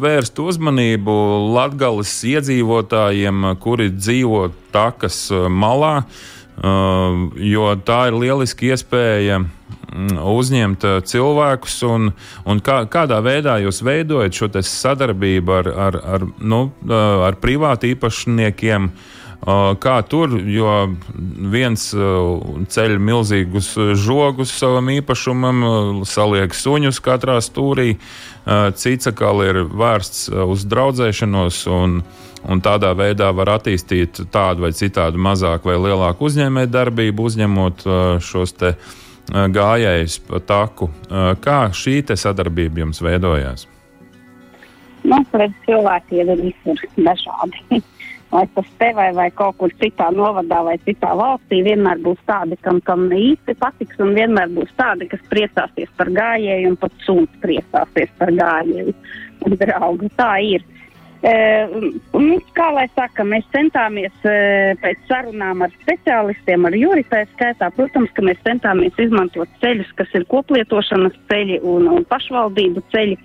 [0.00, 1.14] vērst uzmanību
[1.54, 6.06] Latvijas iedzīvotājiem, kuri dzīvo takas malā,
[6.58, 9.42] jo tā ir lieliski iespēja
[10.28, 12.10] uzņemt cilvēkus un,
[12.48, 16.64] un kā, kādā veidā jūs veidojat šo sadarbību ar, ar, ar, nu,
[17.24, 18.90] ar privātu īpašniekiem.
[18.90, 20.70] Uh, Kā tur, jo
[21.52, 21.82] viens
[22.74, 25.60] ceļ milzīgus žogus savam īpašumam,
[26.02, 27.92] saliek suņus katrā stūrī,
[28.74, 32.00] cits atkal ir vērsts uz draudzēšanos un,
[32.50, 37.86] un tādā veidā var attīstīt tādu vai citādu mazāku vai lielāku uzņēmēju darbību, uzņemot
[38.18, 38.58] šos
[39.30, 40.90] gājējus pa taku.
[41.44, 43.68] Kā šī sadarbība jums veidojās?
[45.06, 47.78] Nu, redz, cilvēki ir visur dažādi
[48.30, 52.58] vai tas te vai, vai kaut kur citā novadā vai citā valstī, vienmēr būs tādi,
[52.64, 57.38] kam, kam īsti patiks, un vienmēr būs tādi, kas priecāsies par gājēju, un pat suns
[57.44, 58.96] priecāsies par gājēju
[59.46, 60.10] un draugu.
[60.18, 60.66] Tā ir.
[61.18, 61.32] E,
[62.14, 68.12] un, kā lai saka, mēs centāmies e, pēc sarunām ar speciālistiem, ar juritai skaitā, protams,
[68.14, 73.18] ka mēs centāmies izmantot ceļus, kas ir koplietošanas ceļi un, un pašvaldību ceļi,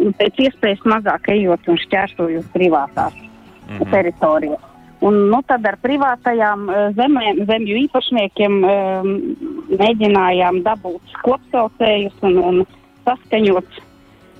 [0.00, 3.25] un pēc iespējas mazāk ejot un šķērsojot privātās
[3.68, 3.90] mm -hmm.
[3.90, 4.56] teritoriju.
[5.00, 9.10] Un, nu, tad ar privātajām uh, zemēm, zemju īpašniekiem um,
[9.68, 12.64] mēģinājām dabūt kopsaucējus un, un
[13.04, 13.80] saskaņot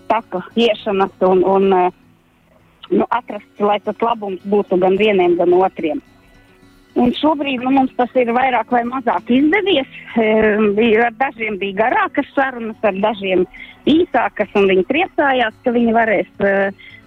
[0.09, 1.93] taka iešanas un, un uh,
[2.91, 6.03] nu, atrast, lai tas labums būtu gan vieniem, gan otriem.
[6.97, 9.89] Un šobrīd nu, mums tas ir vairāk vai mazāk izdevies.
[10.17, 10.27] E,
[11.05, 13.45] ar dažiem bija garākas sarunas, ar dažiem
[13.87, 16.55] īsākas, un viņi priecājās, ka viņi varēs e,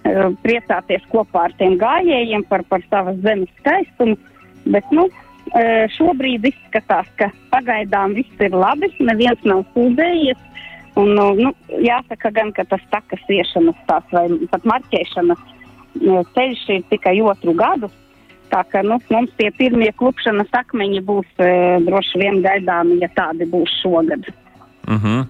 [0.08, 4.15] Eh, priecāties kopā ar tiem gājējiem par, par savas zemes skaistumu.
[4.71, 5.10] Bet, nu,
[5.52, 10.45] eh, šobrīd izskatās, ka pagaidām viss ir labi, neviens nav sūdzējies.
[10.99, 11.52] Un, nu, nu,
[11.84, 17.91] jāsaka gan, tas takas iešanas tās vai pat marķēšanas eh, ceļš ir tikai otru gadu.
[18.49, 21.49] Tā kā nu, mums tie pirmie klupšanas akmeņi būs e,
[21.85, 24.25] droši vien gaidāmi, ja tādi būs šogad.
[24.89, 25.25] Uh -huh.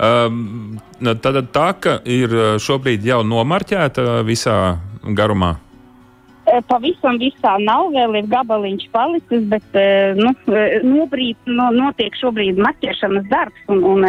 [0.00, 0.80] um,
[1.20, 5.56] tad tā ka ir uh, šobrīd jau nomarķēta visā garumā.
[6.42, 12.16] E, pavisam visā nav, vēl ir gabaliņš palicis, bet e, nu, e, nobrīd, no, notiek
[12.18, 14.08] šobrīd marķēšanas darbs, un, un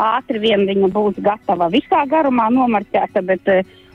[0.00, 3.52] ātri vien viņa būs gatava visā garumā nomarķēta, bet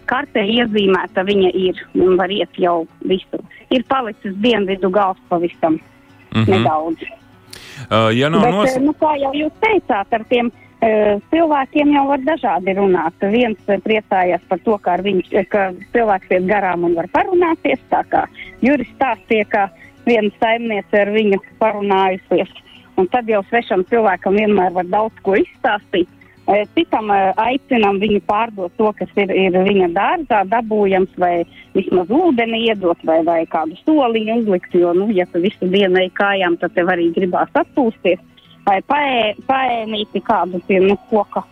[0.09, 3.43] kartē iezīmēta viņa ir un var iet jau visur.
[3.69, 6.43] Ir palicis dienvidu gals pavisam mhm.
[6.43, 6.49] -huh.
[6.49, 7.05] nedaudz.
[7.89, 8.79] Uh, ja nav Bet, nos...
[8.83, 13.13] nu, kā jau jūs teicāt, ar tiem uh, cilvēkiem jau var dažādi runāt.
[13.31, 17.79] Viens priecājās par to, ka, viņš, ka cilvēks iet garām un var parunāties.
[17.89, 18.25] Tā kā
[18.61, 19.69] Juris stāstīja, ka
[20.05, 22.51] viena saimniece ar viņu parunājusies.
[22.99, 26.09] Un tad jau svešam cilvēkam vienmēr var daudz ko izstāstīt.
[26.73, 31.43] Citam aicinām viņu pārdot to, kas ir, ir viņa dārzā dabūjams, vai
[31.75, 34.73] vismaz ūdeni iedot, vai, vai kādu soliņu uzlikt.
[34.73, 38.25] Jo, nu, ja tu visu dienu ej kājām, tad tev arī gribās atpūsties.
[38.65, 41.45] Vai paē, paēnīti kādu pie nu, koka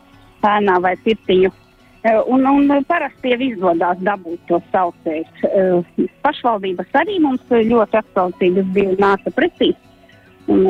[0.46, 1.54] ēnā vai pirtiņu.
[2.32, 6.10] Un, un parasti jau izdodas dabūt to saucējus.
[6.24, 9.74] Pašvaldības arī mums ļoti atsaucības bija nāca pretī.
[10.48, 10.64] Un,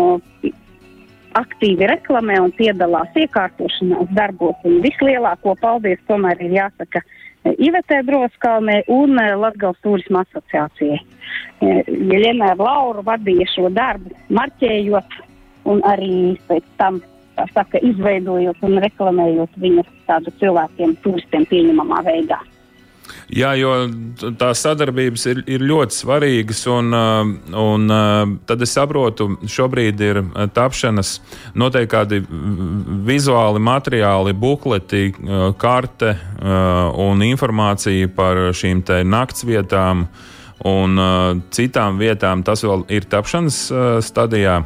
[1.39, 4.57] aktīvi reklamē un piedalās iekārtošanās darbos.
[4.67, 10.99] Un vislielāko paldies tomēr ir jāsaka e, Ivetē Droskalnē un e, Latgals turisma asociācijai.
[11.61, 15.17] Jeļena ar Lauru vadīja šo darbu, marķējot
[15.71, 17.01] un arī pēc tam,
[17.53, 22.39] saka, izveidojot un reklamējot viņus tādu cilvēkiem, turistiem pieņemamā veidā.
[23.27, 23.71] Jā, jo
[24.39, 30.21] tās sadarbības ir, ir ļoti svarīgas, un, uh, un uh, tad es saprotu, šobrīd ir
[30.21, 31.17] uh, tapšanas
[31.59, 32.21] noteikti kādi
[33.07, 35.11] vizuāli materiāli, bukleti,
[35.59, 36.13] karte
[36.99, 40.05] un informācija par šīm te naktsvietām
[40.67, 41.03] un
[41.53, 42.43] citām vietām.
[42.47, 43.61] Tas vēl ir tapšanas
[44.05, 44.61] stadijā.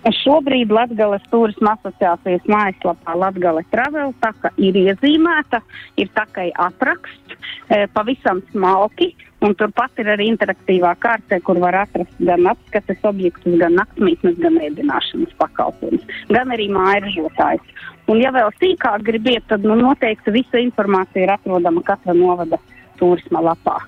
[0.00, 5.60] Šobrīd Latvijas turisma asociācijas mājaslapā Latvijas Travel taka ir iezīmēta,
[6.00, 7.36] ir takai apraksts,
[7.68, 9.10] e, pavisam smalki,
[9.44, 14.56] un turpat ir arī interaktīvā kārtē, kur var atrast gan apskates objektus, gan naktsmītnes, gan
[14.70, 17.86] ēdināšanas pakalpojumus, gan arī mājasjotājs.
[18.08, 22.58] Un ja vēl sīkāk gribiet, tad nu, noteikti visa informācija ir atrodama katra novada
[22.96, 23.78] turisma lapā.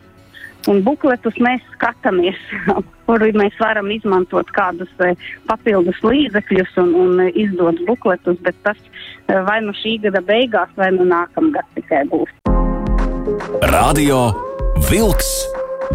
[0.71, 2.39] Un bukletus mēs skatāmies,
[3.07, 5.15] kur mēs varam izmantot kādus e,
[5.51, 10.93] papildus līdzekļus un, un izdot bukletus, bet tas e, vai nu šī gada beigās, vai
[10.95, 12.31] nu nākamgad tikai būs.
[13.73, 14.25] Radio
[14.89, 15.33] Wolks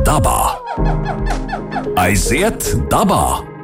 [0.07, 0.39] dabā.
[1.97, 3.56] Aiziet dabā!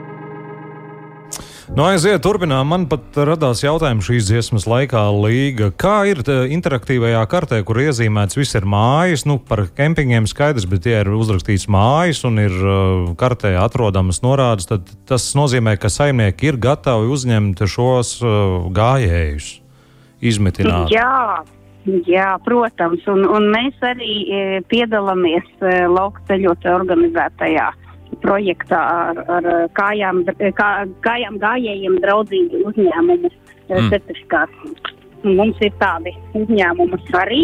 [1.73, 2.67] Nu, aiziet, turpinām.
[2.69, 5.71] Man pat radās jautājums šīs dziesmas laikā, Līga.
[5.73, 6.19] Kā ir
[6.53, 9.23] interaktīvajā kartē, kur iezīmēts viss ir mājas?
[9.25, 14.69] Nu, par kempingiem skaidrs, bet tie ir uzrakstīts mājas un ir uh, kartē atrodamas norādes.
[14.69, 19.49] Tad tas nozīmē, ka saimnieki ir gatavi uzņemt šos uh, gājējus,
[20.21, 20.93] izmetināt.
[20.93, 21.41] Jā.
[22.07, 25.49] Jā, protams, un, un mēs arī piedalāmies
[25.91, 27.65] lauka ceļotāju organizētajā
[28.21, 30.23] projektā ar, ar kājām,
[30.57, 30.69] kā,
[31.05, 33.89] kājām gājējiem draudzīgu uzņēmumu mm.
[33.93, 34.93] certifikāciju.
[35.23, 37.43] Mums ir tādi uzņēmumi arī,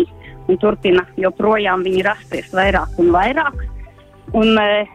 [0.49, 3.67] un turpina joprojām viņi rasties vairāk un vairāk.
[4.37, 4.85] Un, e,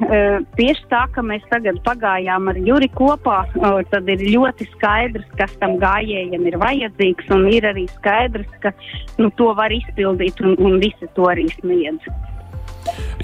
[0.55, 5.57] tieši tā, ka mēs tagad pagājām ar Juri kopā, e, tad ir ļoti skaidrs, kas
[5.59, 8.71] tam gājējiem ir vajadzīgs, un ir arī skaidrs, ka
[9.19, 12.07] nu, to var izpildīt, un, un visi to arī sniedz.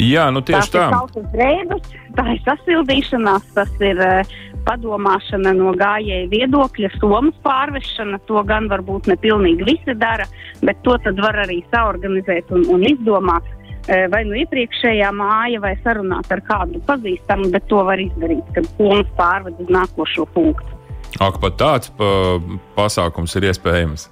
[0.00, 0.86] Jā, nu tieši tā.
[0.94, 4.34] Tas ir reibus, tā ir sasildīšanās, tas ir uh,
[4.66, 8.20] padomāšana no gājēja viedokļa, somas pārvešana.
[8.30, 10.28] To gan varbūt ne pilnīgi visi dara,
[10.64, 13.46] bet to tad var arī saorganizēt un, un izdomāt.
[13.90, 18.68] Uh, vai nu iepriekšējā māja, vai sarunāt ar kādu pazīstamu, bet to var izdarīt, kad
[18.76, 20.80] somas pārved uz nākošo punktu.
[21.18, 22.38] Ak, pat tāds pa,
[22.76, 24.06] pasākums ir iespējams.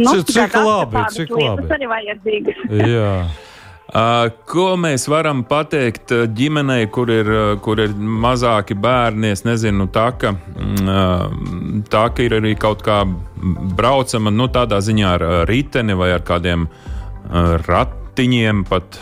[0.00, 1.66] nu, cik, cik labi, cik labi.
[1.66, 2.62] Tas arī vajadzīgs.
[3.92, 9.34] Uh, ko mēs varam pateikt uh, ģimenei, kur ir, uh, kur ir mazāki bērni?
[9.34, 13.02] Es nezinu, tā ka, mm, tā ka ir arī kaut kā
[13.76, 16.70] braucama nu, tādā ziņā ar riteni vai ar kādiem
[17.68, 18.96] ratiņiem pat.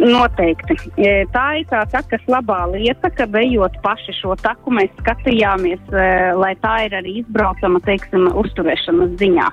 [0.00, 0.76] Noteikti.
[0.98, 6.06] E, tā ir tā takas labā lieta, ka ejot paši šo taku, mēs skatījāmies, e,
[6.36, 9.50] lai tā ir arī izbraucama, teiksim, uzturēšanas ziņā.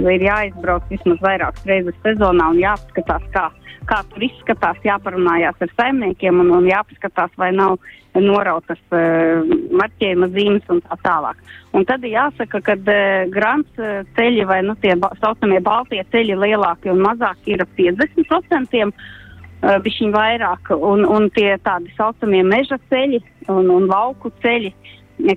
[0.00, 3.50] Jo ir jāizbrauc vismaz vairākas reizes sezonā un jāapskatās, kā
[3.88, 7.78] kā tur izskatās, jāparunājās ar saimniekiem un, un jāpaskatās, vai nav
[8.18, 9.40] norautas uh,
[9.78, 11.40] marķējuma zīmes un tā tālāk.
[11.72, 16.92] Un tad jāsaka, ka uh, grants uh, ceļi vai nu, tie saucamie baltie ceļi lielāki
[16.92, 18.84] un mazāki ir ap 50%.
[18.84, 19.18] Uh,
[19.62, 24.72] Bišķiņ vairāk, un, un tie tādi saucamie meža ceļi un, un lauku ceļi,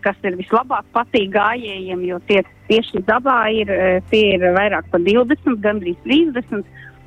[0.01, 3.69] kas ir vislabāk patīk gājējiem, jo tie tieši dabā ir,
[4.09, 6.65] tie ir vairāk par 20, gandrīz 30,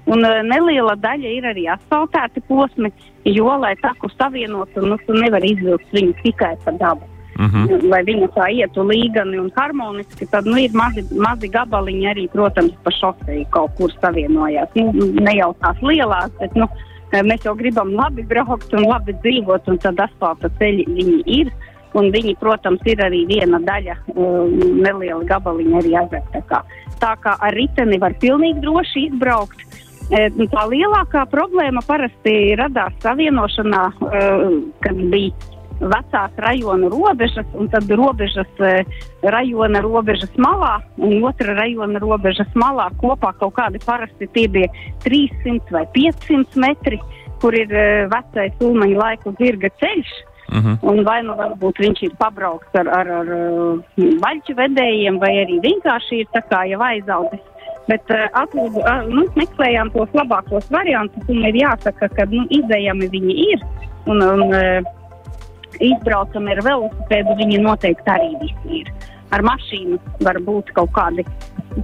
[0.09, 2.90] Un uh, neliela daļa ir arī asfaltēti posmi,
[3.29, 7.09] jo, lai taku savienotu, nu, tu nevari izvilkt viņu tikai pa dabu.
[7.38, 7.88] Mm -hmm.
[7.90, 12.73] Lai viņa tā ietu līgani un harmoniski, tad nu, ir mazi, mazi gabaliņi arī, protams,
[12.83, 14.68] pa šoseju kaut kur savienojās.
[14.74, 16.66] Nu, ne jau tās lielās, bet nu,
[17.12, 21.53] mēs jau gribam labi braukt un labi dzīvot, un tad asfalta ceļi viņi ir.
[21.97, 26.43] Un viņi, protams, ir arī viena daļa, um, neliela gabaliņa arī ezerā.
[26.51, 26.61] Tā,
[27.01, 29.68] tā kā ar riteni var pilnīgi droši izbraukt.
[30.09, 34.27] E, tā lielākā problēma parasti radās savienošanā, e,
[34.81, 38.83] kad bija vecās rajona robežas, un tad robežas, uh,
[39.23, 44.71] rajona robežas malā un otra rajona robežas malā kopā kaut kādi parasti tie bija
[45.07, 46.99] 300 vai 500 metri,
[47.43, 50.11] kur ir uh, vecais ulmaņa laiku zirga ceļš.
[50.49, 50.77] Uh -huh.
[50.83, 53.27] Un vai nu varbūt viņš ir pabraukts ar, ar, ar
[54.25, 57.45] vaļķu vedējiem, vai arī vienkārši ir tā kā jau aizaudzis.
[57.89, 63.09] Bet uh, atlūdu, uh, nu, meklējām tos labākos variantus, un ir jāsaka, ka nu, izējami
[63.14, 63.66] viņi ir.
[64.09, 64.95] Un, un, uh,
[65.84, 68.91] izbraucam ar velosipēdu, viņi noteikti arī visi ir.
[69.34, 71.24] Ar mašīnu var būt kaut kādi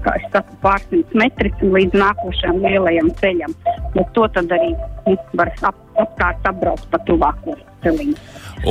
[0.05, 3.55] kā saku, pārsimt metri līdz nākošajam lielajam ceļam.
[3.95, 4.73] Bet to tad arī
[5.07, 8.17] nu, var ap, apkārt apbraukt pa tuvāko celiņu.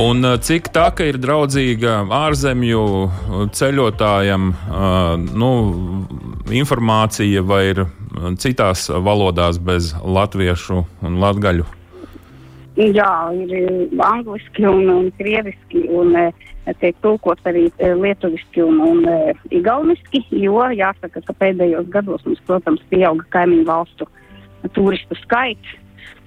[0.00, 2.80] Un cik tā ir draudzīga ārzemju
[3.54, 4.48] ceļotājam,
[5.38, 5.50] nu,
[6.50, 7.84] informācija vai ir
[8.42, 11.66] citās valodās bez latviešu un latgaļu?
[12.74, 16.16] Jā, ir angliski un, un krieviski, un
[16.80, 19.06] tiek tulkots arī lietuviski un, un
[19.54, 24.10] igauniski, jo jāsaka, ka pēdējos gados mums, protams, pieauga kaimiņu valstu
[24.74, 25.78] turistu skaits.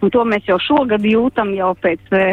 [0.06, 2.24] Un to mēs jau šogad jūtam, jau pēc e,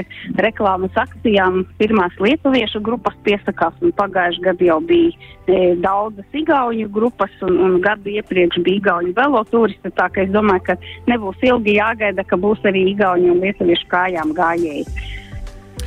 [0.44, 1.62] reklāmas akcijām.
[1.80, 5.14] Pirmās lietuviešu grupas piesakās, un pagājušajā gadā jau bija
[5.48, 9.94] e, daudzas igauņu grupas, un, un gadu iepriekš bija igauņu velotūristi.
[9.96, 10.78] Tā ka es domāju, ka
[11.08, 14.84] nebūs ilgi jāgaida, ka būs arī igauņu un lietuviešu kājām gājēji.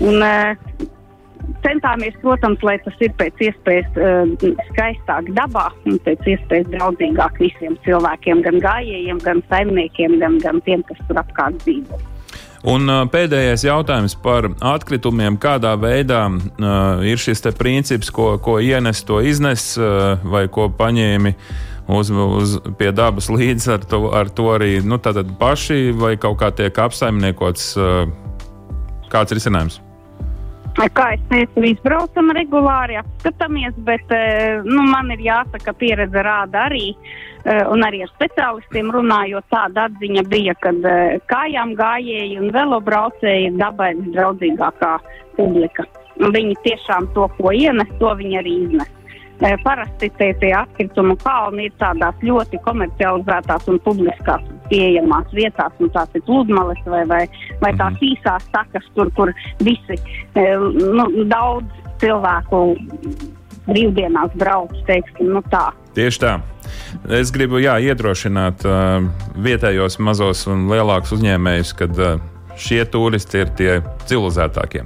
[0.01, 0.93] Un, e,
[1.65, 7.77] centāmies, protams, lai tas ir pēc iespējas uh, skaistāk dabā un pēc iespējas draudzīgāk visiem
[7.85, 11.99] cilvēkiem, gan gājējiem, gan saimniekiem, gan, gan tiem, kas tur apkārt dzīvo.
[12.67, 15.37] Un uh, pēdējais jautājums par atkritumiem.
[15.39, 21.35] Kādā veidā uh, ir šis princips, ko, ko ienes, to iznes, uh, vai ko paņēmi
[21.93, 24.99] uz, uz pie dabas līdzi ar to, ar to arī nu,
[25.39, 27.75] paši, vai kaut kā tiek apsaimniekots?
[27.77, 28.07] Uh,
[29.11, 29.86] kāds ir risinājums?
[30.77, 36.91] Kā es teicu, izbraucam regulāri, apskatāmies, bet eh, nu, man ir jāsaka, pieredze rāda arī,
[37.49, 43.47] eh, un arī ar speciālistiem runājot, tāda atziņa bija, ka eh, kājām gājēji un velobraucēji
[43.49, 44.91] ir dabai draudzīgākā
[45.39, 45.87] publika.
[46.21, 48.93] Viņi tiešām to, ko ienes, to viņi arī iznes.
[49.65, 56.13] Parasti tie, tie atkritumu kalni ir tādās ļoti komercializētās un publiskās pieejamās vietās, un tās
[56.17, 57.23] ir pludmales vai, vai,
[57.63, 58.05] vai tās mhm.
[58.11, 59.33] īsās takas, tur, kur
[59.65, 59.99] visi
[60.35, 62.63] nu, daudz cilvēku
[63.67, 65.69] brīvdienās brauc, teiksim, nu tā.
[65.97, 66.37] Tieši tā.
[67.17, 69.03] Es gribu jā, iedrošināt uh,
[69.43, 72.21] vietējos mazos un lielākus uzņēmējus, ka uh,
[72.59, 73.71] šie turisti ir tie
[74.07, 74.85] civilizētākie.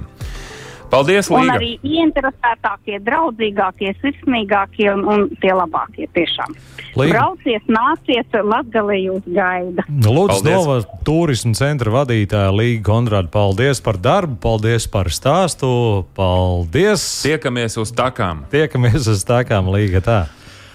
[0.92, 1.40] Paldies, Līga!
[1.40, 6.52] Un arī ieinteresētākie, draudzīgākie, sirsnīgākie un, un tie labākie tiešām.
[7.00, 7.14] Līga.
[7.14, 9.86] Brauciet, nāciet, Latgalē jūs gaida.
[9.88, 10.76] Lūdzu, Nova
[11.06, 15.70] turismu centra vadītāja Līga Konrāda, paldies par darbu, paldies par stāstu,
[16.18, 17.06] paldies!
[17.24, 18.44] Tiekamies uz takām!
[18.52, 20.18] Tiekamies uz takām, Līga tā!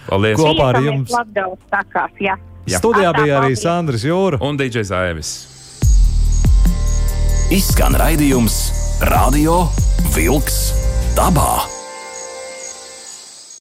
[0.07, 0.41] Paldies!
[0.41, 1.13] Kopā ar jums!
[1.13, 2.39] Latgales takās, jā.
[2.67, 2.81] Jā.
[2.81, 5.35] Studijā bija arī Sandrs Jūra un DJs Aivis.
[7.53, 9.69] Izskan raidījums Radio
[10.15, 10.73] Vilks
[11.13, 11.76] dabā.